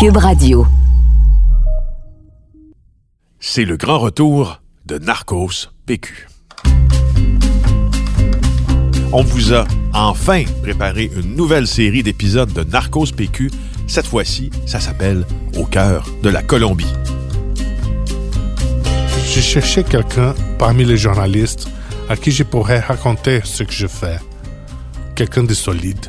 [0.00, 0.66] Cube Radio.
[3.38, 6.26] C'est le grand retour de Narcos PQ.
[9.12, 13.50] On vous a enfin préparé une nouvelle série d'épisodes de Narcos PQ.
[13.88, 15.26] Cette fois-ci, ça s'appelle
[15.58, 16.94] Au cœur de la Colombie.
[19.26, 21.68] J'ai cherché quelqu'un parmi les journalistes
[22.08, 24.16] à qui je pourrais raconter ce que je fais.
[25.14, 26.06] Quelqu'un de solide,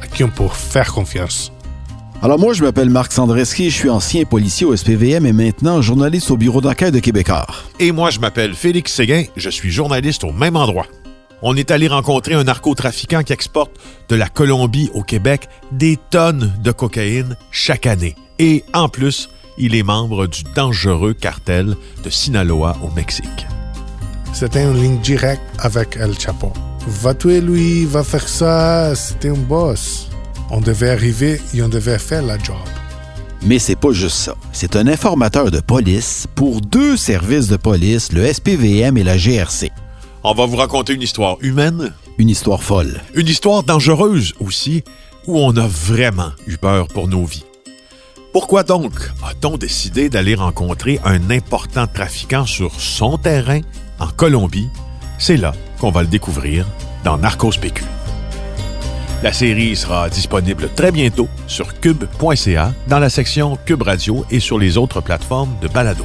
[0.00, 1.51] à qui on pourrait faire confiance.
[2.24, 6.30] Alors moi, je m'appelle Marc Sandreski, je suis ancien policier au SPVM et maintenant journaliste
[6.30, 7.48] au bureau d'enquête de Québécois.
[7.80, 10.86] Et moi, je m'appelle Félix Séguin, je suis journaliste au même endroit.
[11.42, 13.72] On est allé rencontrer un narcotrafiquant qui exporte
[14.08, 18.14] de la Colombie au Québec des tonnes de cocaïne chaque année.
[18.38, 19.28] Et en plus,
[19.58, 23.48] il est membre du dangereux cartel de Sinaloa au Mexique.
[24.32, 26.52] C'était une ligne directe avec El Chapo.
[26.86, 30.08] Va tuer lui, va faire ça, c'était un boss.
[30.50, 32.56] On devait arriver et on devait faire la job.
[33.44, 34.34] Mais c'est pas juste ça.
[34.52, 39.70] C'est un informateur de police pour deux services de police, le SPVM et la GRC.
[40.22, 43.00] On va vous raconter une histoire humaine, Une histoire folle.
[43.14, 44.84] une histoire dangereuse aussi,
[45.26, 47.44] où on a vraiment eu peur pour nos vies.
[48.32, 48.92] Pourquoi donc
[49.24, 53.60] a-t-on décidé d'aller rencontrer un important trafiquant sur son terrain
[53.98, 54.68] en Colombie?
[55.18, 56.66] C'est là qu'on va le découvrir
[57.04, 57.82] dans Narcos PQ.
[59.22, 64.58] La série sera disponible très bientôt sur cube.ca dans la section Cube Radio et sur
[64.58, 66.04] les autres plateformes de balado.